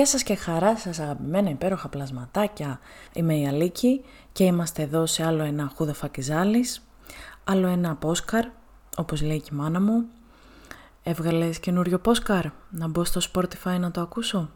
[0.00, 2.80] Γεια σας και χαρά σας αγαπημένα υπέροχα πλασματάκια.
[3.12, 6.86] Είμαι η Αλίκη και είμαστε εδώ σε άλλο ένα χούδε φακιζάλης,
[7.44, 8.44] άλλο ένα πόσκαρ,
[8.96, 10.04] όπως λέει και η μάνα μου.
[11.02, 14.50] Έβγαλες καινούριο πόσκαρ, να μπω στο Spotify να το ακούσω;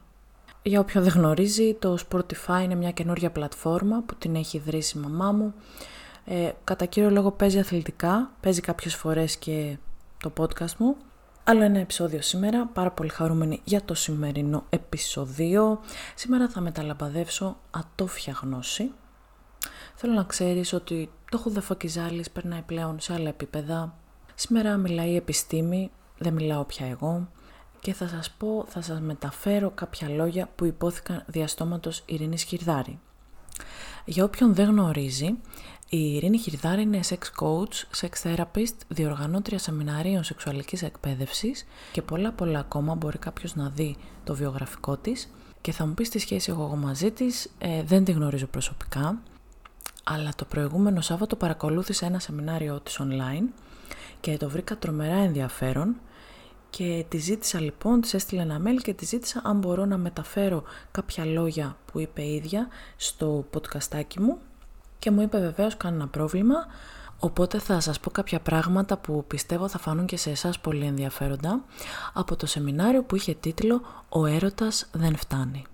[0.63, 5.01] Για όποιον δεν γνωρίζει, το Spotify είναι μια καινούρια πλατφόρμα που την έχει ιδρύσει η
[5.01, 5.55] μαμά μου.
[6.25, 9.77] Ε, κατά κύριο λόγο παίζει αθλητικά, παίζει κάποιες φορές και
[10.23, 10.97] το podcast μου.
[11.47, 15.81] Άλλο ένα επεισόδιο σήμερα, πάρα πολύ χαρούμενη για το σημερινό επεισόδιο.
[16.15, 18.93] Σήμερα θα μεταλαμπαδεύσω ατόφια γνώση.
[19.95, 23.95] Θέλω να ξέρεις ότι το χουδεφακιζάλης περνάει πλέον σε άλλα επίπεδα.
[24.35, 27.29] Σήμερα μιλάει η επιστήμη, δεν μιλάω πια εγώ.
[27.81, 32.99] Και θα σας πω, θα σας μεταφέρω κάποια λόγια που υπόθηκαν διαστόματος Ειρήνης Χιρδάρη.
[34.05, 35.39] Για όποιον δεν γνωρίζει,
[35.97, 42.59] η Ειρήνη Χιρδάρη είναι sex coach, sex therapist, διοργανώτρια σεμιναρίων σεξουαλικής εκπαίδευσης και πολλά πολλά
[42.59, 45.31] ακόμα μπορεί κάποιος να δει το βιογραφικό της.
[45.61, 49.23] Και θα μου πεις στη σχέση εγώ μαζί της, ε, δεν τη γνωρίζω προσωπικά,
[50.05, 53.49] αλλά το προηγούμενο Σάββατο παρακολούθησα ένα σεμινάριό της online
[54.21, 55.97] και το βρήκα τρομερά ενδιαφέρον.
[56.71, 60.63] Και τη ζήτησα λοιπόν, της έστειλε ένα mail και τη ζήτησα αν μπορώ να μεταφέρω
[60.91, 64.39] κάποια λόγια που είπε η ίδια στο podcastάκι μου
[65.05, 66.55] και μου είπε βεβαίως κανένα πρόβλημα,
[67.19, 71.65] οπότε θα σας πω κάποια πράγματα που πιστεύω θα φανούν και σε εσάς πολύ ενδιαφέροντα
[72.13, 75.65] από το σεμινάριο που είχε τίτλο «Ο έρωτας δεν φτάνει».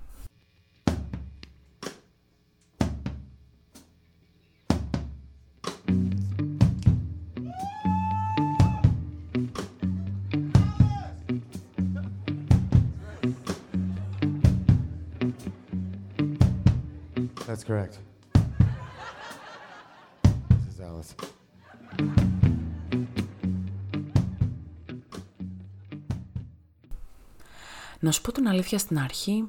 [17.47, 18.10] That's correct.
[28.01, 29.49] Να σου πω την αλήθεια στην αρχή,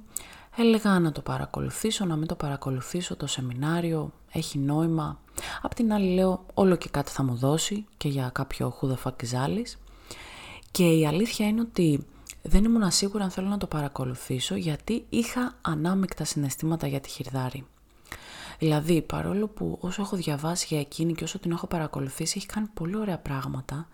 [0.58, 5.20] έλεγα να το παρακολουθήσω, να μην το παρακολουθήσω, το σεμινάριο έχει νόημα.
[5.62, 9.78] Απ' την άλλη λέω όλο και κάτι θα μου δώσει και για κάποιο χούδα φακιζάλης.
[10.72, 12.06] Και η αλήθεια είναι ότι
[12.42, 17.66] δεν ήμουν σίγουρα αν θέλω να το παρακολουθήσω γιατί είχα ανάμεικτα συναισθήματα για τη χειρδάρη.
[18.62, 22.68] Δηλαδή, παρόλο που όσο έχω διαβάσει για εκείνη και όσο την έχω παρακολουθήσει, έχει κάνει
[22.74, 23.88] πολύ ωραία πράγματα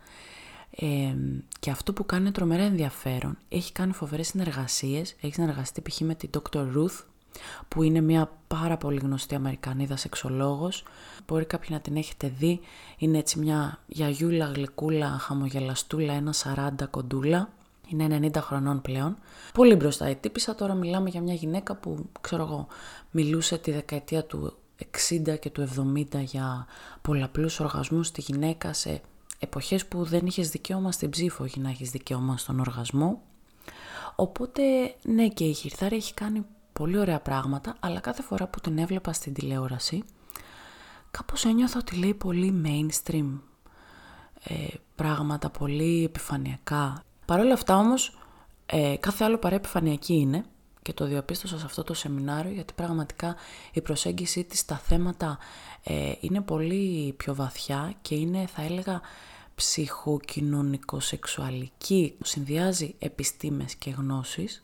[0.69, 1.15] ε,
[1.59, 3.37] και αυτό που κάνει είναι τρομερά ενδιαφέρον.
[3.49, 5.99] Έχει κάνει φοβερές συνεργασίες, έχει συνεργαστεί π.χ.
[5.99, 6.59] με την Dr.
[6.59, 7.03] Ruth,
[7.67, 10.83] που είναι μια πάρα πολύ γνωστή Αμερικανίδα σεξολόγος.
[11.27, 12.59] Μπορεί κάποιοι να την έχετε δει.
[12.97, 17.49] Είναι έτσι μια γιαγιούλα, γλυκούλα, χαμογελαστούλα, ένα 40 κοντούλα.
[17.87, 19.17] Είναι 90 χρονών πλέον.
[19.53, 20.55] Πολύ μπροστά η τύπησα.
[20.55, 22.67] Τώρα μιλάμε για μια γυναίκα που, ξέρω εγώ,
[23.11, 24.53] μιλούσε τη δεκαετία του
[25.09, 25.67] 60 και του
[26.11, 26.67] 70 για
[27.01, 29.01] πολλαπλούς οργασμούς στη γυναίκα σε
[29.39, 33.21] εποχές που δεν είχες δικαίωμα στην ψήφο, όχι να έχεις δικαίωμα στον οργασμό.
[34.15, 34.61] Οπότε,
[35.01, 39.13] ναι και η Χιρθάρη έχει κάνει πολύ ωραία πράγματα, αλλά κάθε φορά που την έβλεπα
[39.13, 40.03] στην τηλεόραση,
[41.11, 43.39] κάπως ένιωθα ότι λέει πολύ mainstream
[44.43, 47.03] ε, πράγματα, πολύ επιφανειακά.
[47.27, 48.19] Παρ' όλα αυτά όμως,
[48.65, 50.45] ε, κάθε άλλο παρά επιφανειακή είναι
[50.81, 53.35] και το διαπίστωσα σε αυτό το σεμινάριο γιατί πραγματικά
[53.73, 55.37] η προσέγγιση της στα θέματα
[55.83, 59.01] ε, είναι πολύ πιο βαθιά και είναι θα έλεγα
[59.55, 64.63] ψυχοκοινωνικο-σεξουαλική, συνδυάζει επιστήμες και γνώσεις.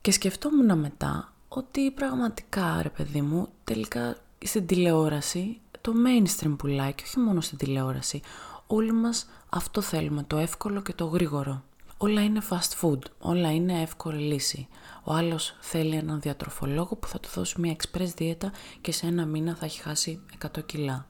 [0.00, 7.02] Και σκεφτόμουν μετά ότι πραγματικά ρε παιδί μου τελικά στην τηλεόραση το mainstream πουλάει και
[7.06, 8.20] όχι μόνο στην τηλεόραση
[8.66, 11.62] όλοι μας αυτό θέλουμε, το εύκολο και το γρήγορο
[11.96, 14.68] όλα είναι fast food, όλα είναι εύκολη λύση.
[15.04, 19.26] Ο άλλος θέλει έναν διατροφολόγο που θα του δώσει μια express δίαιτα και σε ένα
[19.26, 20.20] μήνα θα έχει χάσει
[20.56, 21.06] 100 κιλά.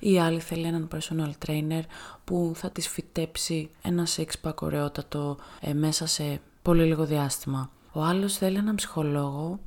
[0.00, 1.82] Η άλλη θέλει έναν personal trainer
[2.24, 7.70] που θα της φυτέψει ένα six pack ωραιότατο ε, μέσα σε πολύ λίγο διάστημα.
[7.92, 9.60] Ο άλλος θέλει έναν ψυχολόγο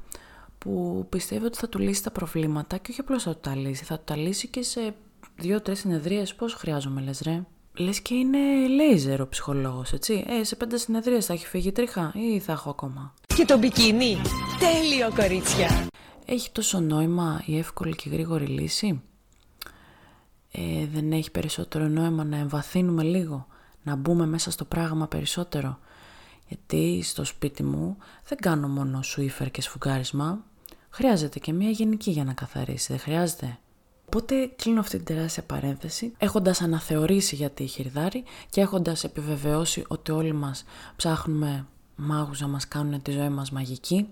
[0.57, 3.83] που πιστεύει ότι θα του λύσει τα προβλήματα και όχι απλώς θα του τα λύσει,
[3.83, 4.95] θα του τα λύσει και σε
[5.35, 6.35] δύο-τρεις συνεδρίες.
[6.35, 7.43] Πώς χρειάζομαι λες ρε;
[7.77, 10.25] Λες και είναι λέιζερ ο ψυχολόγος, έτσι.
[10.27, 14.17] Ε, σε πέντε συνεδρίες θα έχει φύγει τρίχα ή θα έχω ακόμα; Και το μπικίνι.
[14.59, 15.87] Τέλειο, κορίτσια.
[16.25, 19.01] Έχει τόσο νόημα η εύκολη και γρήγορη λύση;
[20.51, 23.47] Ε, δεν έχει περισσότερο νόημα να εμβαθύνουμε λίγο,
[23.83, 25.79] να μπούμε μέσα στο πράγμα περισσότερο;
[26.47, 27.97] Γιατί στο σπίτι μου
[28.27, 30.43] δεν κάνω μόνο σουίφερ και σφουγγάρισμα.
[30.89, 33.59] Χρειάζεται και μια γενική για να καθαρίσει, δεν χρειάζεται;
[34.13, 40.11] Οπότε κλείνω αυτή την τεράστια παρένθεση, έχοντας αναθεωρήσει για τη χειρδάρη και έχοντας επιβεβαιώσει ότι
[40.11, 40.63] όλοι μας
[40.95, 41.65] ψάχνουμε
[41.95, 44.07] μάγους να μας κάνουν τη ζωή μας μαγική.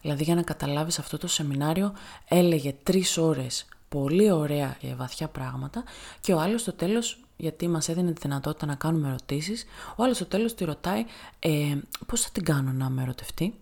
[0.00, 1.92] Δηλαδή για να καταλάβεις αυτό το σεμινάριο
[2.28, 5.84] έλεγε τρεις ώρες πολύ ωραία και βαθιά πράγματα
[6.20, 9.64] και ο άλλος στο τέλος, γιατί μας έδινε τη δυνατότητα να κάνουμε ερωτήσεις,
[9.96, 11.04] ο άλλος στο τέλος τη ρωτάει
[11.38, 11.76] ε,
[12.06, 13.54] πώς θα την κάνω να με ερωτευτεί;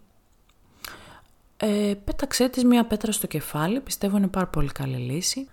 [1.62, 5.48] Ε, πέταξέ της μία πέτρα στο κεφάλι, πιστεύω είναι πάρα πολύ καλή λύση.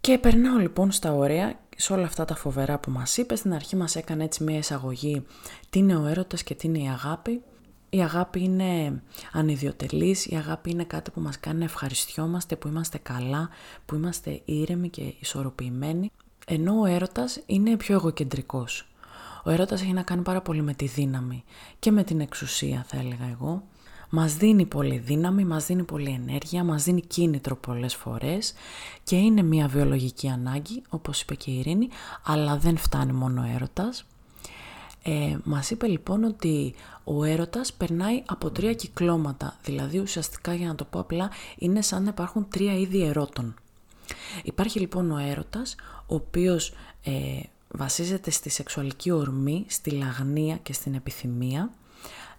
[0.00, 3.38] Και περνάω λοιπόν στα ωραία, σε όλα αυτά τα φοβερά που μας είπες.
[3.38, 5.26] Στην αρχή μας έκανε έτσι μία εισαγωγή
[5.70, 7.42] τι είναι ο έρωτας και τι είναι η αγάπη.
[7.90, 9.02] Η αγάπη είναι
[9.32, 13.48] ανιδιοτελής, η αγάπη είναι κάτι που μας κάνει να ευχαριστιόμαστε, που είμαστε καλά,
[13.86, 16.10] που είμαστε ήρεμοι και ισορροπημένοι.
[16.46, 18.88] Ενώ ο έρωτας είναι πιο εγωκεντρικός.
[19.44, 21.44] Ο έρωτας έχει να κάνει πάρα πολύ με τη δύναμη
[21.78, 23.62] και με την εξουσία θα έλεγα εγώ.
[24.10, 28.52] Μας δίνει πολύ δύναμη, μας δίνει πολύ ενέργεια, μας δίνει κίνητρο πολλές φορές
[29.04, 31.88] και είναι μια βιολογική ανάγκη, όπως είπε και η Ειρήνη,
[32.24, 34.04] αλλά δεν φτάνει μόνο ο έρωτας.
[35.02, 36.74] Ε, μας είπε λοιπόν ότι
[37.04, 42.02] ο έρωτας περνάει από τρία κυκλώματα, δηλαδή ουσιαστικά για να το πω απλά είναι σαν
[42.02, 43.54] να υπάρχουν τρία είδη ερώτων.
[44.42, 45.74] Υπάρχει λοιπόν ο έρωτας,
[46.06, 46.72] ο οποίος
[47.02, 51.70] ε, βασίζεται στη σεξουαλική ορμή, στη λαγνία και στην επιθυμία.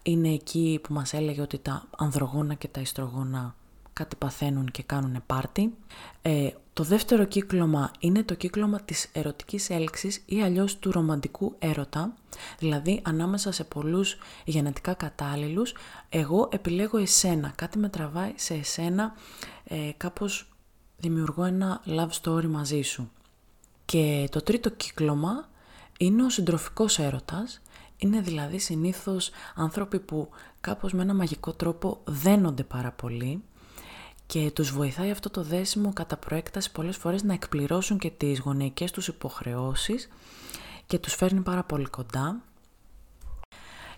[0.04, 3.56] Είναι εκεί που μας έλεγε ότι τα ανδρογόνα και τα ιστρογόνα
[3.94, 5.74] κάτι παθαίνουν και κάνουν πάρτι.
[6.22, 12.14] Ε, το δεύτερο κύκλωμα είναι το κύκλωμα της ερωτικής έλξης ή αλλιώς του ρομαντικού έρωτα,
[12.60, 15.74] δηλαδή ανάμεσα σε πολλούς γενετικά κατάλληλους,
[16.10, 19.14] εγώ επιλέγω εσένα, κάτι με τραβάει σε εσένα,
[19.64, 20.50] ε, κάπως
[20.98, 23.12] δημιουργώ ένα love story μαζί σου.
[23.86, 25.50] Και το τρίτο κύκλωμα
[25.98, 27.62] είναι ο συντροφικός έρωτας,
[28.04, 30.30] είναι δηλαδή συνήθως άνθρωποι που
[30.62, 33.44] κάπως με ένα μαγικό τρόπο δένονται πάρα πολύ
[34.26, 38.92] και τους βοηθάει αυτό το δέσιμο κατά προέκταση πολλές φορές να εκπληρώσουν και τις γονεϊκές
[38.92, 40.10] τους υποχρεώσεις
[40.86, 42.42] και τους φέρνει πάρα πολύ κοντά.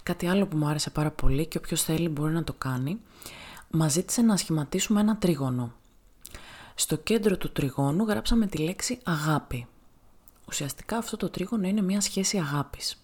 [0.03, 2.99] Κάτι άλλο που μου άρεσε πάρα πολύ και όποιος θέλει μπορεί να το κάνει,
[3.69, 5.73] μας ζήτησε να σχηματίσουμε ένα τρίγωνο.
[6.75, 9.67] Στο κέντρο του τριγώνου γράψαμε τη λέξη αγάπη.
[10.47, 13.02] Ουσιαστικά αυτό το τρίγωνο είναι μια σχέση αγάπης.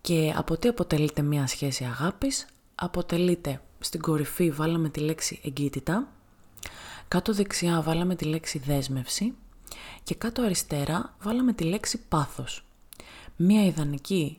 [0.00, 6.08] Και από τι αποτελείται μια σχέση αγάπης, αποτελείται στην κορυφή βάλαμε τη λέξη εγκύτητα,
[7.08, 9.34] κάτω δεξιά βάλαμε τη λέξη δέσμευση
[10.02, 12.64] και κάτω αριστερά βάλαμε τη λέξη πάθος.
[13.36, 14.38] Μία ιδανική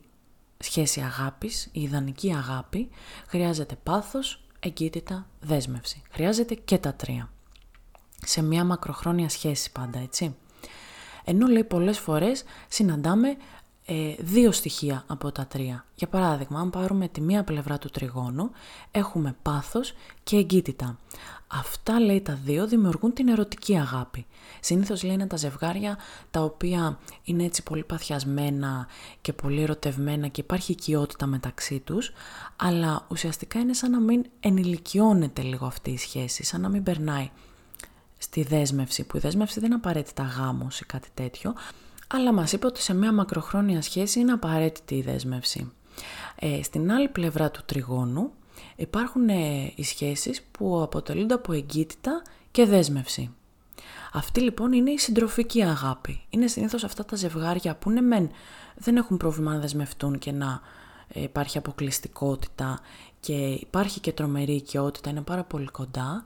[0.58, 2.90] σχέση αγάπης, η ιδανική αγάπη,
[3.28, 6.02] χρειάζεται πάθος, εγκύτητα, δέσμευση.
[6.12, 7.32] Χρειάζεται και τα τρία.
[8.26, 10.36] Σε μία μακροχρόνια σχέση πάντα, έτσι.
[11.24, 13.38] Ενώ λέει πολλές φορές συναντάμε
[13.86, 15.86] ε, δύο στοιχεία από τα τρία.
[15.96, 18.52] Για παράδειγμα, αν πάρουμε τη μία πλευρά του τριγώνου,
[18.92, 19.94] έχουμε πάθος
[20.24, 20.98] και εγκύτητα.
[21.48, 24.26] Αυτά, λέει, τα δύο δημιουργούν την ερωτική αγάπη.
[24.60, 25.98] Συνήθως, λέει, είναι τα ζευγάρια
[26.32, 28.88] τα οποία είναι έτσι πολύ παθιασμένα
[29.22, 32.12] και πολύ ερωτευμένα και υπάρχει οικειότητα μεταξύ τους,
[32.56, 37.30] αλλά ουσιαστικά είναι σαν να μην ενηλικιώνεται λίγο αυτή η σχέση, σαν να μην περνάει
[38.18, 41.54] στη δέσμευση, που η δέσμευση δεν είναι απαραίτητα γάμος ή κάτι τέτοιο,
[42.12, 45.72] αλλά μας είπε ότι σε μια μακροχρόνια σχέση είναι απαραίτητη η δέσμευση.
[46.36, 48.32] Ε, στην άλλη πλευρά του τριγώνου
[48.76, 52.22] υπάρχουν ε, οι σχέσεις που αποτελούνται από εγκύτητα
[52.52, 53.34] και δέσμευση.
[54.14, 56.22] Αυτή λοιπόν είναι η συντροφική αγάπη.
[56.30, 58.30] Είναι συνήθως αυτά τα ζευγάρια που ναι μεν
[58.76, 60.62] δεν έχουν πρόβλημα να δεσμευτούν και να
[61.08, 62.80] ε, υπάρχει αποκλειστικότητα
[63.20, 66.24] και υπάρχει και τρομερή οικειότητα, είναι πάρα πολύ κοντά,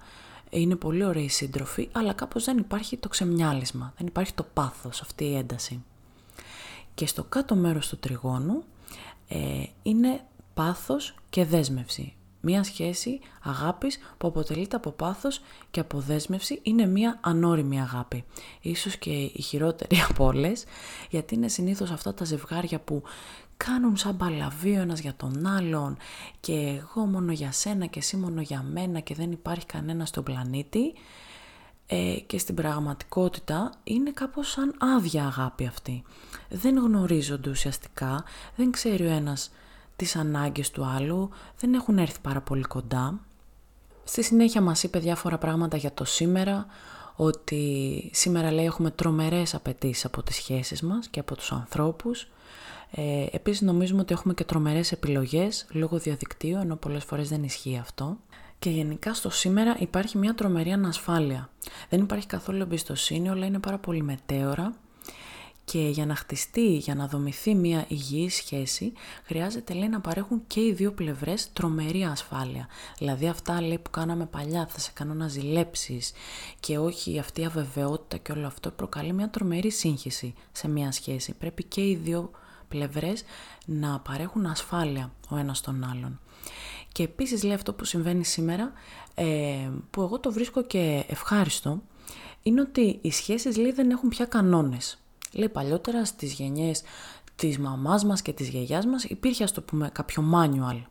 [0.60, 5.24] είναι πολύ ωραίοι σύντροφοι, αλλά κάπως δεν υπάρχει το ξεμιάλισμα, δεν υπάρχει το πάθος, αυτή
[5.24, 5.84] η ένταση.
[6.94, 8.64] Και στο κάτω μέρος του τριγώνου
[9.28, 10.22] ε, είναι
[10.54, 12.14] πάθος και δέσμευση.
[12.42, 18.24] Μία σχέση αγάπης που αποτελείται από πάθος και από δέσμευση είναι μία ανώριμη αγάπη.
[18.62, 20.64] Ίσως και η χειρότερη από όλες,
[21.10, 23.04] γιατί είναι συνήθως αυτά τα ζευγάρια που
[23.58, 25.98] κάνουν σαν παλαβή ο ένας για τον άλλον
[26.40, 30.24] και εγώ μόνο για σένα και εσύ μόνο για μένα και δεν υπάρχει κανένας στον
[30.24, 30.94] πλανήτη
[31.88, 36.04] ε, και στην πραγματικότητα είναι κάπως σαν άδεια αγάπη αυτή.
[36.50, 38.24] Δεν γνωρίζονται ουσιαστικά,
[38.56, 39.52] δεν ξέρει ο ένας
[39.96, 43.20] τις ανάγκες του άλλου, δεν έχουν έρθει πάρα πολύ κοντά.
[44.04, 46.66] Στη συνέχεια μας είπε διάφορα πράγματα για το σήμερα,
[47.16, 52.28] ότι σήμερα λέει έχουμε τρομερές απαιτήσεις από τις σχέσεις μας και από τους ανθρώπους,
[52.92, 57.78] ε, επίσης νομίζουμε ότι έχουμε και τρομερές επιλογές λόγω διαδικτύου, ενώ πολλές φορές δεν ισχύει
[57.78, 58.18] αυτό.
[58.60, 61.50] Και γενικά στο σήμερα υπάρχει μια τρομερή ανασφάλεια.
[61.90, 64.74] Δεν υπάρχει καθόλου εμπιστοσύνη, όλα είναι πάρα πολύ μετέωρα
[65.66, 70.62] και για να χτιστεί, για να δομηθεί μια υγιή σχέση, χρειάζεται λέει να παρέχουν και
[70.62, 72.68] οι δύο πλευρές τρομερή ασφάλεια.
[72.98, 76.12] Δηλαδή αυτά λέει που κάναμε παλιά, θα σε κάνω να ζηλέψεις
[76.60, 81.34] και όχι αυτή η αβεβαιότητα και όλο αυτό προκαλεί μια τρομερή σύγχυση σε μια σχέση.
[81.34, 82.32] Πρέπει και οι δύο
[82.68, 83.24] πλευρές
[83.66, 86.20] να παρέχουν ασφάλεια ο ένας τον άλλον.
[86.92, 88.72] Και επίσης λέει αυτό που συμβαίνει σήμερα,
[89.14, 91.82] ε, που εγώ το βρίσκω και ευχάριστο,
[92.44, 94.98] είναι ότι οι σχέσεις λέει δεν έχουν πια κανόνες.
[95.32, 96.84] Λέει παλιότερα στις γενιές
[97.36, 100.82] της μαμάς μας και της γιαγιάς μας υπήρχε ας το πούμε κάποιο manual.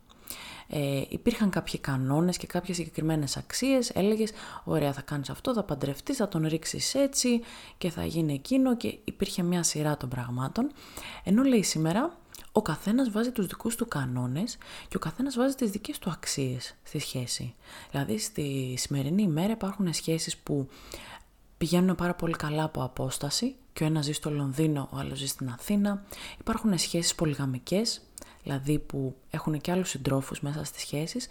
[0.77, 3.91] Ε, υπήρχαν κάποιοι κανόνες και κάποιες συγκεκριμένες αξίες.
[3.91, 4.33] Έλεγες,
[4.65, 7.41] ωραία θα κάνεις αυτό, θα παντρευτείς, θα τον ρίξεις έτσι
[7.79, 10.73] και θα γίνει εκείνο και υπήρχε μια σειρά των πραγμάτων.
[11.25, 12.17] Ενώ λέει σήμερα,
[12.53, 16.75] ο καθένας βάζει τους δικούς του κανόνες και ο καθένας βάζει τις δικές του αξίες
[16.83, 17.55] στη σχέση.
[17.91, 20.69] Δηλαδή στη σημερινή ημέρα υπάρχουν σχέσεις που
[21.65, 25.27] πηγαίνουν πάρα πολύ καλά από απόσταση και ο ένας ζει στο Λονδίνο, ο άλλος ζει
[25.27, 26.03] στην Αθήνα.
[26.41, 28.01] Υπάρχουν σχέσεις πολυγαμικές,
[28.43, 31.29] δηλαδή που έχουν και άλλους συντρόφους μέσα στις σχέσεις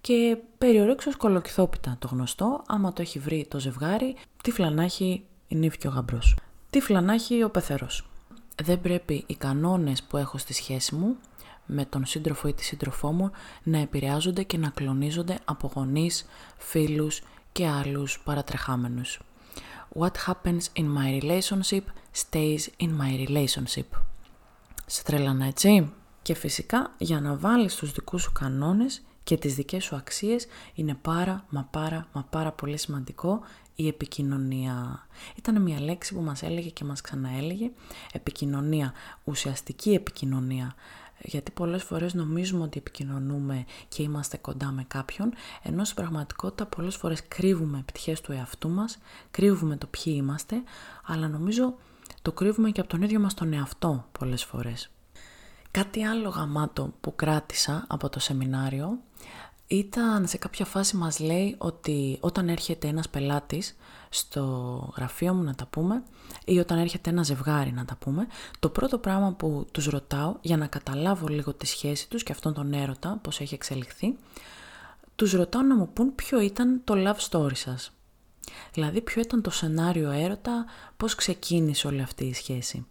[0.00, 5.78] και περιορέξω κολοκυθόπιτα το γνωστό, άμα το έχει βρει το ζευγάρι, τι φλανάχει η νύφη
[5.78, 6.36] και ο γαμπρός.
[6.70, 8.08] Τι φλανάχει ο πεθερός.
[8.62, 11.16] Δεν πρέπει οι κανόνες που έχω στη σχέση μου
[11.66, 13.30] με τον σύντροφο ή τη σύντροφό μου
[13.62, 16.26] να επηρεάζονται και να κλονίζονται από γονείς,
[16.58, 17.22] φίλους
[17.52, 19.20] και άλλους παρατρεχάμενους.
[19.94, 23.84] What happens in my relationship stays in my relationship.
[24.86, 25.92] Σε τρέλανα έτσι.
[26.22, 30.94] Και φυσικά για να βάλεις τους δικούς σου κανόνες και τις δικές σου αξίες είναι
[31.02, 33.40] πάρα μα πάρα μα πάρα πολύ σημαντικό
[33.74, 35.06] η επικοινωνία.
[35.36, 37.70] Ήταν μια λέξη που μας έλεγε και μας ξαναέλεγε
[38.12, 38.92] επικοινωνία,
[39.24, 40.74] ουσιαστική επικοινωνία
[41.24, 46.96] γιατί πολλές φορές νομίζουμε ότι επικοινωνούμε και είμαστε κοντά με κάποιον, ενώ στην πραγματικότητα πολλές
[46.96, 48.98] φορές κρύβουμε πτυχές του εαυτού μας,
[49.30, 50.62] κρύβουμε το ποιοι είμαστε,
[51.06, 51.74] αλλά νομίζω
[52.22, 54.90] το κρύβουμε και από τον ίδιο μας τον εαυτό πολλές φορές.
[55.70, 58.98] Κάτι άλλο γαμάτο που κράτησα από το σεμινάριο
[59.76, 63.76] ήταν σε κάποια φάση μας λέει ότι όταν έρχεται ένας πελάτης
[64.08, 64.42] στο
[64.96, 66.02] γραφείο μου να τα πούμε
[66.44, 68.26] ή όταν έρχεται ένα ζευγάρι να τα πούμε,
[68.58, 72.54] το πρώτο πράγμα που τους ρωτάω για να καταλάβω λίγο τη σχέση τους και αυτόν
[72.54, 74.16] τον έρωτα, πώς έχει εξελιχθεί,
[75.16, 77.92] τους ρωτάω να μου πούν ποιο ήταν το love story σας.
[78.72, 80.64] Δηλαδή ποιο ήταν το σενάριο έρωτα,
[80.96, 82.86] πώς ξεκίνησε όλη αυτή η σχέση.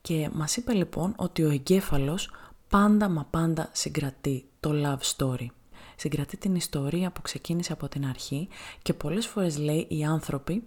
[0.00, 2.30] Και μας είπε λοιπόν ότι ο εγκέφαλος
[2.68, 5.46] πάντα μα πάντα συγκρατεί το love story
[5.98, 8.48] συγκρατεί την ιστορία που ξεκίνησε από την αρχή
[8.82, 10.64] και πολλές φορές λέει οι άνθρωποι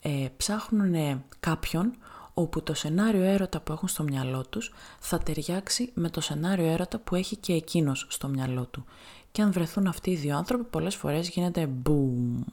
[0.00, 1.96] ε, ψάχνουν κάποιον
[2.34, 6.98] όπου το σενάριο έρωτα που έχουν στο μυαλό τους θα ταιριάξει με το σενάριο έρωτα
[6.98, 8.84] που έχει και εκείνος στο μυαλό του.
[9.32, 12.44] Και αν βρεθούν αυτοί οι δύο άνθρωποι πολλές φορές γίνεται boom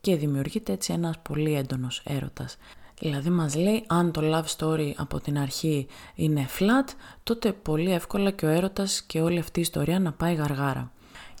[0.00, 2.56] και δημιουργείται έτσι ένας πολύ έντονος έρωτας.
[2.98, 8.30] Δηλαδή μας λέει αν το love story από την αρχή είναι flat, τότε πολύ εύκολα
[8.30, 10.90] και ο έρωτας και όλη αυτή η ιστορία να πάει γαργάρα.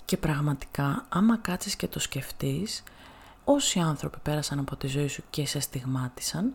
[0.06, 2.82] Και πραγματικά, άμα κάτσεις και το σκεφτείς,
[3.44, 6.54] όσοι άνθρωποι πέρασαν από τη ζωή σου και σε στιγμάτισαν,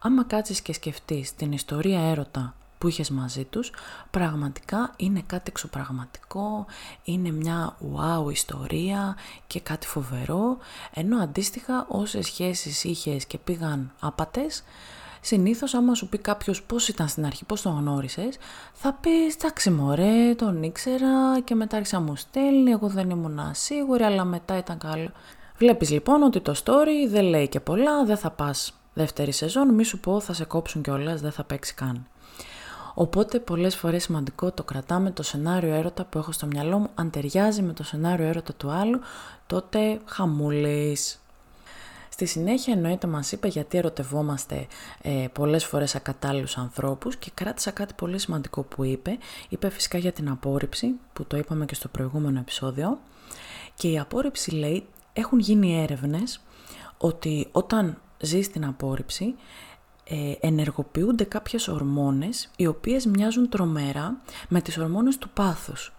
[0.00, 3.72] άμα κάτσεις και σκεφτείς την ιστορία έρωτα που είχες μαζί τους,
[4.10, 6.66] πραγματικά είναι κάτι εξωπραγματικό,
[7.04, 10.58] είναι μια wow ιστορία και κάτι φοβερό,
[10.94, 14.64] ενώ αντίστοιχα όσες σχέσεις είχες και πήγαν άπατες,
[15.26, 18.36] Συνήθως άμα σου πει κάποιος πώς ήταν στην αρχή, πώς τον γνώρισες,
[18.72, 24.02] θα πεις εντάξει μωρέ, τον ήξερα και μετά άρχισα μου στέλνει, εγώ δεν ήμουν σίγουρη,
[24.02, 25.10] αλλά μετά ήταν καλό.
[25.58, 29.84] Βλέπεις λοιπόν ότι το story δεν λέει και πολλά, δεν θα πας δεύτερη σεζόν, μη
[29.84, 32.06] σου πω θα σε κόψουν κιόλας, δεν θα παίξει καν.
[32.94, 37.10] Οπότε πολλές φορές σημαντικό το κρατάμε το σενάριο έρωτα που έχω στο μυαλό μου, αν
[37.10, 39.00] ταιριάζει με το σενάριο έρωτα του άλλου,
[39.46, 41.20] τότε χαμούλης.
[42.16, 44.66] Στη συνέχεια εννοείται μας είπε γιατί ερωτευόμαστε
[45.02, 49.18] ε, πολλές φορές ακατάλληλους ανθρώπους και κράτησα κάτι πολύ σημαντικό που είπε.
[49.48, 52.98] Είπε φυσικά για την απόρριψη που το είπαμε και στο προηγούμενο επεισόδιο
[53.74, 56.40] και η απόρριψη λέει έχουν γίνει έρευνες
[56.98, 59.34] ότι όταν ζεις την απόρριψη
[60.04, 65.92] ε, ενεργοποιούνται κάποιες ορμόνες οι οποίες μοιάζουν τρομερά με τις ορμόνες του πάθους.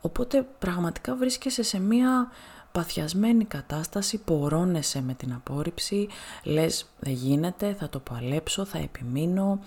[0.00, 2.30] Οπότε πραγματικά βρίσκεσαι σε μία
[2.76, 6.08] παθιασμένη κατάσταση, πορώνεσαι με την απόρριψη,
[6.42, 9.60] λες δεν γίνεται, θα το παλέψω, θα επιμείνω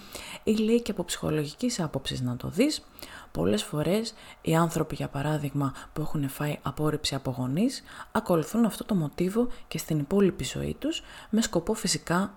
[0.44, 2.86] ή λέει και από ψυχολογικής άποψης να το δεις.
[3.32, 8.96] Πολλές φορές οι άνθρωποι για παράδειγμα που έχουν φάει απόρριψη από γονείς ακολουθούν αυτό το
[8.96, 12.34] μοτίβο και στην υπόλοιπη ζωή τους με σκοπό φυσικά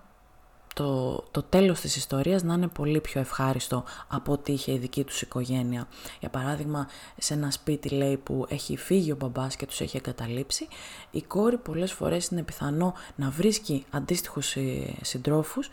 [0.75, 5.05] το, το τέλος της ιστορίας να είναι πολύ πιο ευχάριστο από ό,τι είχε η δική
[5.05, 5.89] τους οικογένεια.
[6.21, 6.89] Για παράδειγμα,
[7.19, 10.69] σε ένα σπίτι λέει που έχει φύγει ο μπαμπάς και τους έχει εγκαταλείψει,
[11.11, 15.71] η κόρη πολλές φορές είναι πιθανό να βρίσκει αντίστοιχους ε, συντρόφους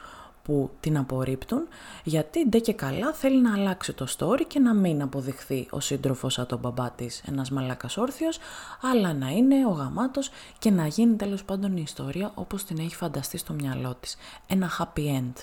[0.50, 1.68] που την απορρίπτουν,
[2.04, 6.34] γιατί ντε και καλά θέλει να αλλάξει το story και να μην αποδειχθεί ο σύντροφος
[6.34, 8.40] σαν τον μπαμπά της ένας μαλάκας όρθιος,
[8.82, 10.30] αλλά να είναι ο γαμάτος
[10.60, 14.16] και να γίνει τέλος πάντων η ιστορία όπως την έχει φανταστεί στο μυαλό της.
[14.48, 15.34] Ένα happy end.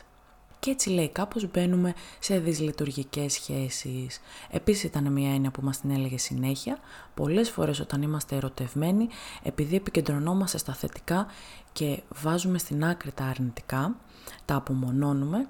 [0.59, 4.21] Και έτσι λέει κάπως μπαίνουμε σε δυσλειτουργικές σχέσεις.
[4.51, 6.79] Επίσης ήταν μια έννοια που μας την έλεγε συνέχεια.
[7.15, 9.09] Πολλές φορές όταν είμαστε ερωτευμένοι,
[9.43, 11.27] επειδή επικεντρωνόμαστε στα θετικά
[11.73, 13.97] και βάζουμε στην άκρη τα αρνητικά,
[14.45, 15.49] τα απομονώνουμε,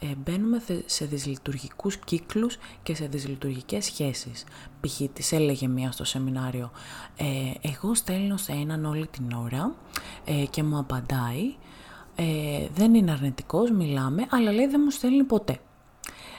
[0.00, 4.44] ε, μπαίνουμε σε δυσλειτουργικούς κύκλους και σε δυσλειτουργικές σχέσεις.
[4.80, 5.00] Π.χ.
[5.12, 6.70] της έλεγε μία στο σεμινάριο,
[7.16, 9.74] ε, εγώ στέλνω σε έναν όλη την ώρα
[10.24, 11.54] ε, και μου απαντάει,
[12.20, 15.58] ε, δεν είναι αρνητικός, μιλάμε, αλλά λέει δεν μου στέλνει ποτέ.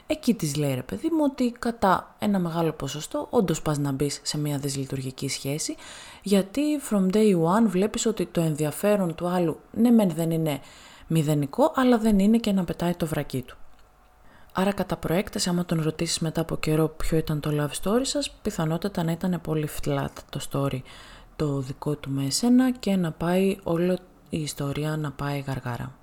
[0.08, 4.20] Εκεί της λέει ρε παιδί μου ότι κατά ένα μεγάλο ποσοστό όντως πας να μπεις
[4.24, 5.76] σε μια δυσλειτουργική σχέση
[6.24, 10.60] γιατί from day one βλέπεις ότι το ενδιαφέρον του άλλου ναι μεν δεν είναι
[11.08, 13.58] μηδενικό αλλά δεν είναι και να πετάει το βρακί του.
[14.54, 18.32] Άρα κατά προέκταση άμα τον ρωτήσεις μετά από καιρό ποιο ήταν το love story σας
[18.42, 20.82] πιθανότατα να ήταν πολύ flat το story
[21.36, 23.98] το δικό του με εσένα και να πάει όλο
[24.30, 25.94] η ιστορία να πάει γαργάρα.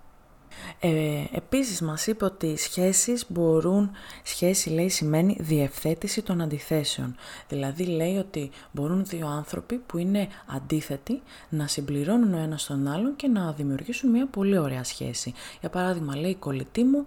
[0.80, 3.90] Ε, επίσης μας είπε ότι οι σχέσεις μπορούν,
[4.22, 7.16] σχέση λέει σημαίνει διευθέτηση των αντιθέσεων.
[7.48, 13.16] Δηλαδή λέει ότι μπορούν δύο άνθρωποι που είναι αντίθετοι να συμπληρώνουν ο ένας τον άλλον
[13.16, 15.34] και να δημιουργήσουν μια πολύ ωραία σχέση.
[15.60, 17.04] Για παράδειγμα λέει η κολλητή μου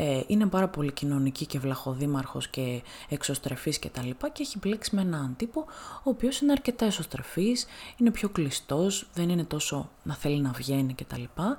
[0.00, 4.94] ε, είναι πάρα πολύ κοινωνική και βλαχοδήμαρχος και εξωστρεφής και τα λοιπά και έχει μπλέξει
[4.94, 5.64] με έναν τύπο
[5.98, 10.94] ο οποίος είναι αρκετά εσωστρεφής, είναι πιο κλειστός, δεν είναι τόσο να θέλει να βγαίνει
[10.94, 11.58] και τα λοιπά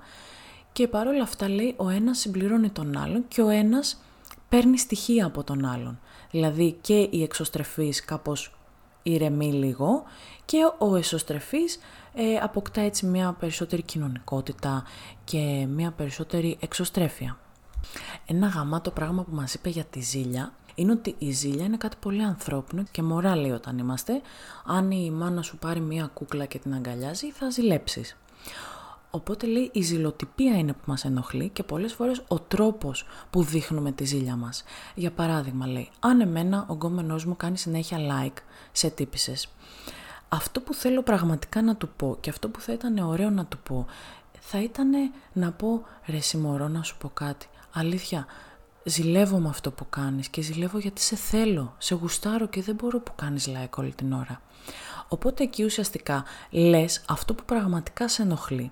[0.72, 4.02] και παρόλα αυτά λέει ο ένας συμπληρώνει τον άλλον και ο ένας
[4.50, 6.00] παίρνει στοιχεία από τον άλλον.
[6.32, 8.54] Δηλαδή και η εξωστρεφής κάπως
[9.04, 10.04] ηρεμεί λίγο
[10.46, 11.80] και ο εσωστρεφής
[12.14, 14.84] ε, αποκτά έτσι μια περισσότερη κοινωνικότητα
[15.24, 17.38] και μια περισσότερη εξωστρέφεια.
[18.26, 21.96] Ένα γαμάτο πράγμα που μας είπε για τη ζήλια είναι ότι η ζήλια είναι κάτι
[22.00, 24.22] πολύ ανθρώπινο και μωρά λέει όταν είμαστε.
[24.66, 28.18] Αν η μάνα σου πάρει μια κούκλα και την αγκαλιάζει θα ζηλέψεις.
[29.12, 33.92] Οπότε λέει η ζηλοτυπία είναι που μας ενοχλεί και πολλές φορές ο τρόπος που δείχνουμε
[33.92, 34.64] τη ζήλια μας.
[34.96, 38.38] Για παράδειγμα λέει, αν εμένα ο γκόμενός μου κάνει συνέχεια like
[38.72, 39.50] σε τύπησες,
[40.30, 43.58] αυτό που θέλω πραγματικά να του πω και αυτό που θα ήταν ωραίο να του
[43.58, 43.86] πω,
[44.40, 44.90] θα ήταν
[45.34, 47.48] να πω ρε συμμορώ να σου πω κάτι.
[47.72, 48.26] Αλήθεια,
[48.84, 53.00] ζηλεύω με αυτό που κάνεις και ζηλεύω γιατί σε θέλω, σε γουστάρω και δεν μπορώ
[53.00, 54.42] που κάνεις like όλη την ώρα.
[55.08, 58.72] Οπότε εκεί ουσιαστικά λες αυτό που πραγματικά σε ενοχλεί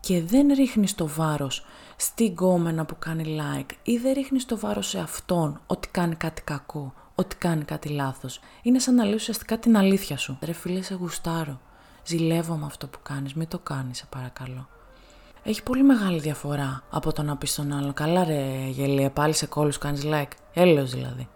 [0.00, 1.64] και δεν ρίχνεις το βάρος
[1.96, 6.42] στην κόμενα που κάνει like ή δεν ρίχνεις το βάρος σε αυτόν ότι κάνει κάτι
[6.42, 8.40] κακό, ότι κάνει κάτι λάθος.
[8.62, 10.38] Είναι σαν να λέει ουσιαστικά την αλήθεια σου.
[10.42, 11.60] Ρε φίλε σε γουστάρω,
[12.06, 14.68] ζηλεύω με αυτό που κάνεις, μην το κάνεις σε παρακαλώ.
[15.46, 19.46] Έχει πολύ μεγάλη διαφορά από το να πεις στον άλλο «Καλά ρε γελία, πάλι σε
[19.46, 20.30] κόλλους κάνεις like».
[20.54, 21.28] Έλεος δηλαδή.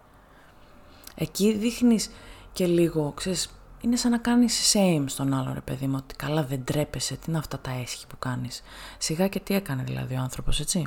[1.14, 2.10] Εκεί δείχνεις
[2.52, 6.42] και λίγο, ξέρεις, είναι σαν να κάνεις shame στον άλλο ρε παιδί μου, ότι καλά
[6.42, 8.62] δεν τρέπεσαι, τι είναι αυτά τα έσχη που κάνεις.
[8.98, 10.86] Σιγά και τι έκανε δηλαδή ο άνθρωπος, έτσι.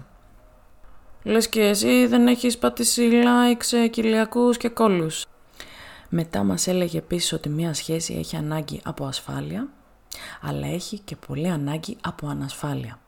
[1.24, 5.26] Λες και εσύ δεν έχεις πατήσει like σε κοιλιακούς και κόλλους.
[6.10, 9.68] Μετά μας έλεγε επίσης ότι μια σχέση έχει ανάγκη από ασφάλεια,
[10.42, 13.01] αλλά έχει και πολύ ανάγκη από ανασφάλεια.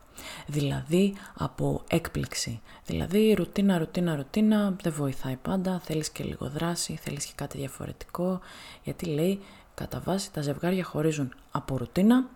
[0.47, 2.61] Δηλαδή από έκπληξη.
[2.85, 8.39] Δηλαδή ρουτίνα, ρουτίνα, ρουτίνα δεν βοηθάει πάντα, θέλεις και λίγο δράση, θέλεις και κάτι διαφορετικό,
[8.83, 9.39] γιατί λέει
[9.75, 12.29] Κατά βάση τα ζευγάρια χωρίζουν από ρουτίνα,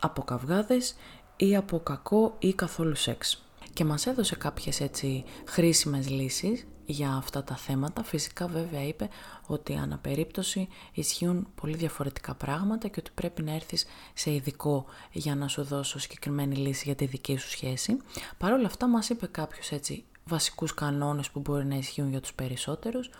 [0.00, 0.96] από καυγάδες
[1.36, 3.44] ή από κακό ή καθόλου σεξ.
[3.72, 8.02] Και μας έδωσε κάποιες έτσι χρήσιμες λύσεις για αυτά τα θέματα.
[8.02, 9.08] Φυσικά βέβαια είπε
[9.46, 15.48] ότι αναπερίπτωση ισχύουν πολύ διαφορετικά πράγματα και ότι πρέπει να έρθεις σε ειδικό για να
[15.48, 17.96] σου δώσω συγκεκριμένη λύση για τη δική σου σχέση.
[18.38, 22.34] Παρ' όλα αυτά μας είπε κάποιους έτσι βασικούς κανόνες που μπορεί να ισχύουν για τους
[22.34, 23.10] περισσότερους,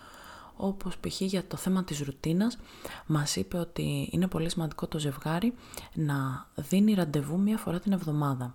[0.56, 1.20] όπως π.χ.
[1.20, 2.58] για το θέμα της ρουτίνας
[3.06, 5.54] μας είπε ότι είναι πολύ σημαντικό το ζευγάρι
[5.94, 8.54] να δίνει ραντεβού μία φορά την εβδομάδα.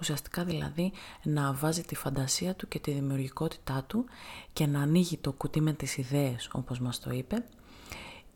[0.00, 4.04] Ουσιαστικά δηλαδή να βάζει τη φαντασία του και τη δημιουργικότητά του
[4.52, 7.44] και να ανοίγει το κουτί με τις ιδέες όπως μας το είπε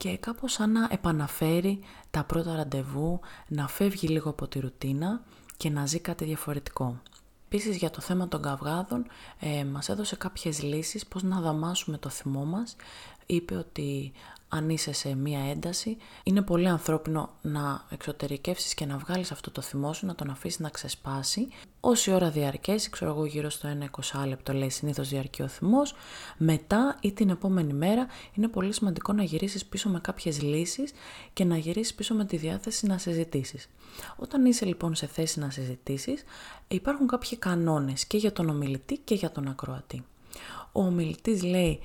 [0.02, 5.22] και κάπως σαν να επαναφέρει τα πρώτα ραντεβού, να φεύγει λίγο από τη ρουτίνα
[5.56, 7.02] και να ζει κάτι διαφορετικό.
[7.44, 9.06] Επίσης για το θέμα των καυγάδων
[9.40, 12.76] ε, μας έδωσε κάποιες λύσεις πώς να δαμάσουμε το θυμό μας.
[13.26, 14.12] Είπε ότι
[14.54, 19.60] αν είσαι σε μία ένταση, είναι πολύ ανθρώπινο να εξωτερικεύσεις και να βγάλεις αυτό το
[19.60, 21.48] θυμό σου, να τον αφήσεις να ξεσπάσει.
[21.80, 23.68] Όση ώρα διαρκέσει, ξέρω εγώ γύρω στο
[24.12, 25.94] 1-20 λεπτό λέει συνήθως διαρκεί ο θυμός,
[26.36, 30.92] μετά ή την επόμενη μέρα είναι πολύ σημαντικό να γυρίσεις πίσω με κάποιες λύσεις
[31.32, 33.68] και να γυρίσεις πίσω με τη διάθεση να συζητήσεις.
[34.16, 36.24] Όταν είσαι λοιπόν σε θέση να συζητήσεις,
[36.68, 40.04] υπάρχουν κάποιοι κανόνες και για τον ομιλητή και για τον ακροατή.
[40.72, 41.80] Ο ομιλητής λέει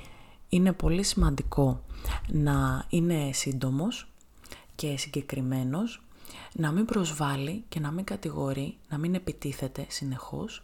[0.49, 1.83] είναι πολύ σημαντικό
[2.27, 4.07] να είναι σύντομος
[4.75, 6.01] και συγκεκριμένος,
[6.53, 10.63] να μην προσβάλλει και να μην κατηγορεί, να μην επιτίθεται συνεχώς.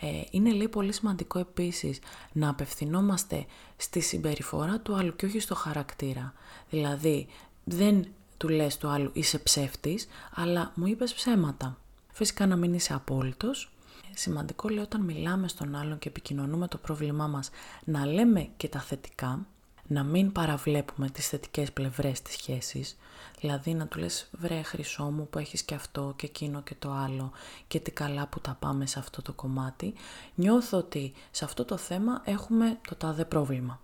[0.00, 1.98] Ε, είναι λέει πολύ σημαντικό επίσης
[2.32, 3.46] να απευθυνόμαστε
[3.76, 6.32] στη συμπεριφορά του άλλου και όχι στο χαρακτήρα.
[6.70, 7.26] Δηλαδή
[7.64, 11.78] δεν του λες του άλλου είσαι ψεύτης, αλλά μου είπες ψέματα.
[12.12, 13.73] Φυσικά να μην είσαι απόλυτος.
[14.14, 17.50] Σημαντικό λέει όταν μιλάμε στον άλλον και επικοινωνούμε το πρόβλημά μας
[17.84, 19.46] να λέμε και τα θετικά,
[19.86, 22.96] να μην παραβλέπουμε τις θετικές πλευρές της σχέσης,
[23.40, 26.90] δηλαδή να του λες βρε χρυσό μου που έχεις και αυτό και εκείνο και το
[26.92, 27.32] άλλο
[27.66, 29.94] και τι καλά που τα πάμε σε αυτό το κομμάτι,
[30.34, 33.80] νιώθω ότι σε αυτό το θέμα έχουμε το τάδε πρόβλημα.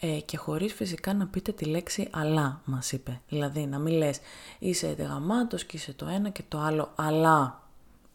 [0.00, 3.20] Ε, και χωρίς φυσικά να πείτε τη λέξη αλλά μας είπε.
[3.28, 4.18] Δηλαδή να μην λες
[4.58, 7.63] είσαι γαμάτος και είσαι το ένα και το άλλο αλλά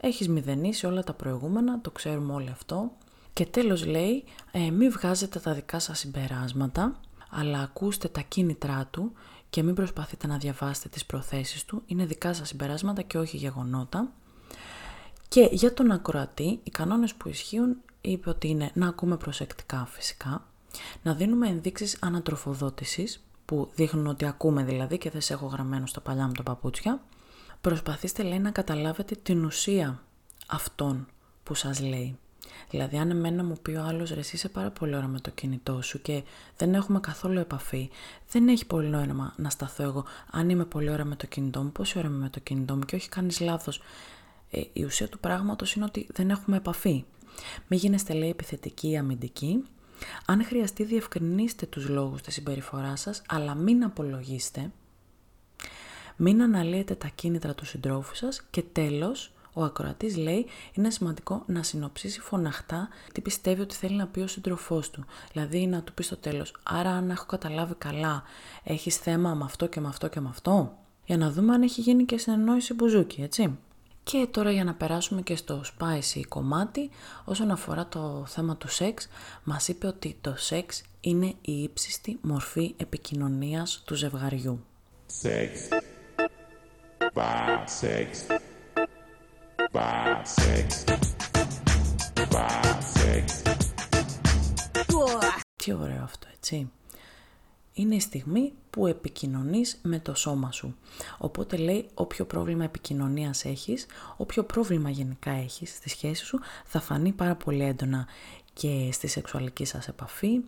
[0.02, 2.92] έχεις μηδενίσει όλα τα προηγούμενα, το ξέρουμε όλοι αυτό.
[3.34, 9.12] Και τέλος λέει ε, μην βγάζετε τα δικά σας συμπεράσματα αλλά ακούστε τα κίνητρά του
[9.50, 11.82] και μην προσπαθείτε να διαβάσετε τις προθέσεις του.
[11.86, 14.12] Είναι δικά σας συμπεράσματα και όχι γεγονότα.
[15.28, 20.48] Και για τον ακροατή, οι κανόνες που ισχύουν είπε ότι είναι να ακούμε προσεκτικά φυσικά,
[21.04, 26.02] να δίνουμε ενδείξεις ανατροφοδότησης, που δείχνουν ότι ακούμε δηλαδή και δεν σε έχω γραμμένο στα
[26.02, 27.02] παλιά μου τα παπούτσια.
[27.62, 30.04] Προσπαθήστε λέει να καταλάβετε την ουσία
[30.48, 31.08] αυτών
[31.44, 32.18] που σας λέει.
[32.70, 35.30] Δηλαδή αν εμένα μου πει ο άλλος ρε εσύ είσαι πάρα πολύ ώρα με το
[35.30, 36.24] κινητό σου και
[36.58, 37.90] δεν έχουμε καθόλου επαφή,
[38.32, 41.72] δεν έχει πολύ νόημα να σταθώ εγώ αν είμαι πολύ ώρα με το κινητό μου,
[41.72, 43.82] πόση ώρα είμαι με το κινητό μου και όχι κάνεις λάθος.
[44.52, 47.06] Ε, η ουσία του πράγματος είναι ότι δεν έχουμε επαφή.
[47.68, 49.64] Μην γίνεστε λέει επιθετικοί ή αμυντικοί,
[50.26, 54.72] αν χρειαστεί διευκρινίστε τους λόγους της συμπεριφοράς σας, αλλά μην απολογίστε,
[56.22, 61.64] μην αναλύετε τα κίνητρα του συντρόφου σας και τέλος, ο ακροατής λέει είναι σημαντικό να
[61.64, 65.06] συνοψίσει φωναχτά τι πιστεύει ότι θέλει να πει ο σύντροφό του.
[65.32, 68.24] Δηλαδή να του πεις στο τέλος, άρα αν έχω καταλάβει καλά,
[68.64, 70.78] έχεις θέμα με αυτό και με αυτό και με αυτό.
[71.06, 73.58] Για να δούμε αν έχει γίνει και συνεννόηση μπουζούκι, έτσι.
[74.04, 76.90] Και τώρα για να περάσουμε και στο spicy κομμάτι,
[77.26, 79.08] όσον αφορά το θέμα του σεξ,
[79.44, 84.64] μας είπε ότι το σεξ είναι η ύψιστη μορφή επικοινωνίας του ζευγαριού.
[87.66, 88.26] Σεξ.
[90.24, 90.84] σεξ.
[90.84, 90.86] σεξ.
[92.94, 93.42] σεξ.
[95.56, 96.72] Τι ωραίο αυτό, έτσι
[97.74, 100.76] είναι η στιγμή που επικοινωνείς με το σώμα σου.
[101.18, 103.86] Οπότε λέει όποιο πρόβλημα επικοινωνίας έχεις,
[104.18, 108.08] όποιο πρόβλημα γενικά έχεις στη σχέση σου θα φανεί πάρα πολύ έντονα
[108.54, 110.40] και στη σεξουαλική σας επαφή.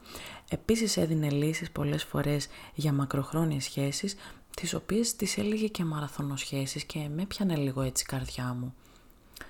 [0.49, 4.15] Επίσης έδινε λύσεις πολλές φορές για μακροχρόνιες σχέσεις,
[4.55, 8.73] τις οποίες τις έλεγε και μαραθωνοσχέσεις και με πιάνε λίγο έτσι η καρδιά μου.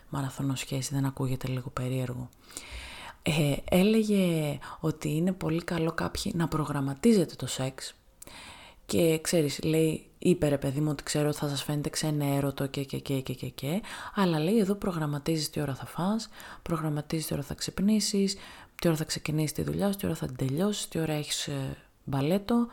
[0.09, 2.29] Μαραθωνοσχέση δεν ακούγεται λίγο περίεργο.
[3.21, 7.95] Ε, έλεγε ότι είναι πολύ καλό κάποιοι να προγραμματίζετε το σεξ.
[8.85, 12.83] Και ξέρεις, λέει, είπε ρε παιδί μου ότι ξέρω ότι θα σας φαίνεται ξενέρωτο και
[12.83, 13.81] και και και και και,
[14.15, 16.29] αλλά λέει εδώ προγραμματίζεις τι ώρα θα φας,
[16.61, 18.35] προγραμματίζεις τι ώρα θα ξυπνήσεις,
[18.81, 21.47] τι ώρα θα ξεκινήσεις τη δουλειά σου, τι ώρα θα την τελειώσεις, τι ώρα έχεις
[21.47, 22.67] ε, μπαλέτο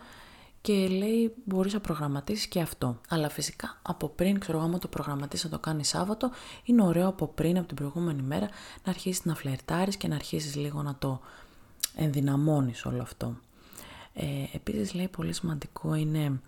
[0.60, 3.00] και λέει μπορείς να προγραμματίσεις και αυτό.
[3.08, 6.30] Αλλά φυσικά από πριν, ξέρω εγώ, το προγραμματίσεις να το κάνεις Σάββατο,
[6.64, 8.48] είναι ωραίο από πριν, από την προηγούμενη μέρα,
[8.84, 11.20] να αρχίσεις να φλερτάρεις και να αρχίσεις λίγο να το
[11.96, 13.36] ενδυναμώνεις όλο αυτό.
[14.14, 16.40] Ε, επίσης λέει πολύ σημαντικό είναι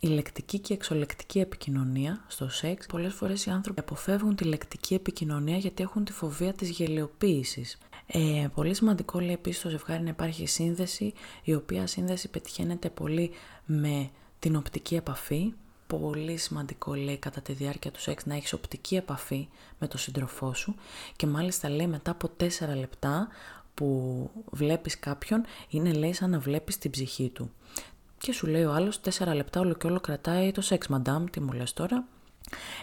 [0.00, 2.86] η λεκτική και εξολεκτική επικοινωνία στο σεξ.
[2.86, 7.78] Πολλές φορές οι άνθρωποι αποφεύγουν τη λεκτική επικοινωνία γιατί έχουν τη φοβία της γελιοποίησης.
[8.12, 13.30] Ε, πολύ σημαντικό λέει επίσης στο ζευγάρι να υπάρχει σύνδεση, η οποία σύνδεση πετυχαίνεται πολύ
[13.66, 15.52] με την οπτική επαφή.
[15.86, 20.54] Πολύ σημαντικό λέει κατά τη διάρκεια του σεξ να έχεις οπτική επαφή με τον σύντροφό
[20.54, 20.74] σου
[21.16, 22.46] και μάλιστα λέει μετά από 4
[22.78, 23.28] λεπτά
[23.74, 27.50] που βλέπεις κάποιον είναι λέει σαν να βλέπεις την ψυχή του.
[28.18, 31.40] Και σου λέει ο άλλος 4 λεπτά όλο και όλο κρατάει το σεξ μαντάμ, τι
[31.40, 32.04] μου λες τώρα;